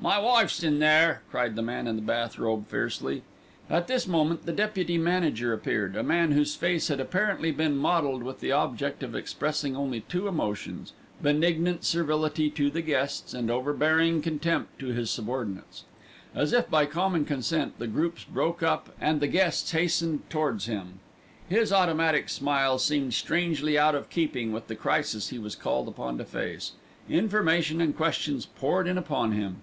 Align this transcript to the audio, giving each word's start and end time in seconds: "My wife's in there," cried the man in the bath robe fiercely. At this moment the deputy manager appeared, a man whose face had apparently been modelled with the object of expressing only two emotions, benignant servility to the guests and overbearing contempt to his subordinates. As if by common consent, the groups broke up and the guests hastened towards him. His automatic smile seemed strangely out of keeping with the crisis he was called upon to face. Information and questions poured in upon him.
"My 0.00 0.18
wife's 0.18 0.62
in 0.62 0.80
there," 0.80 1.22
cried 1.30 1.56
the 1.56 1.62
man 1.62 1.86
in 1.86 1.96
the 1.96 2.02
bath 2.02 2.38
robe 2.38 2.68
fiercely. 2.68 3.22
At 3.70 3.86
this 3.86 4.06
moment 4.06 4.44
the 4.44 4.52
deputy 4.52 4.98
manager 4.98 5.54
appeared, 5.54 5.96
a 5.96 6.02
man 6.02 6.32
whose 6.32 6.54
face 6.54 6.88
had 6.88 7.00
apparently 7.00 7.50
been 7.50 7.78
modelled 7.78 8.22
with 8.22 8.40
the 8.40 8.52
object 8.52 9.02
of 9.02 9.14
expressing 9.14 9.74
only 9.74 10.02
two 10.02 10.28
emotions, 10.28 10.92
benignant 11.22 11.84
servility 11.84 12.50
to 12.50 12.68
the 12.68 12.82
guests 12.82 13.32
and 13.32 13.50
overbearing 13.50 14.20
contempt 14.20 14.78
to 14.80 14.88
his 14.88 15.08
subordinates. 15.10 15.84
As 16.34 16.52
if 16.52 16.68
by 16.68 16.84
common 16.84 17.24
consent, 17.24 17.78
the 17.78 17.86
groups 17.86 18.24
broke 18.24 18.62
up 18.62 18.94
and 19.00 19.20
the 19.20 19.26
guests 19.28 19.70
hastened 19.70 20.28
towards 20.28 20.66
him. 20.66 20.98
His 21.48 21.72
automatic 21.72 22.28
smile 22.28 22.78
seemed 22.78 23.14
strangely 23.14 23.78
out 23.78 23.94
of 23.94 24.10
keeping 24.10 24.52
with 24.52 24.66
the 24.68 24.76
crisis 24.76 25.30
he 25.30 25.38
was 25.38 25.54
called 25.56 25.88
upon 25.88 26.18
to 26.18 26.26
face. 26.26 26.72
Information 27.08 27.80
and 27.80 27.96
questions 27.96 28.44
poured 28.44 28.86
in 28.86 28.98
upon 28.98 29.32
him. 29.32 29.62